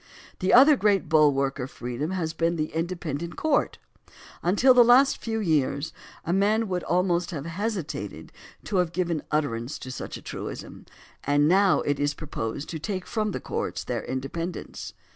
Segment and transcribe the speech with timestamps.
[0.39, 3.77] The other great bulwark of freedom has been the independent court.
[4.41, 5.93] Until the last few years
[6.25, 8.31] a man would almost have hesitated
[8.63, 10.87] to have given utterance to such a truism,
[11.23, 14.93] and now it is proposed to take from the courts their independence.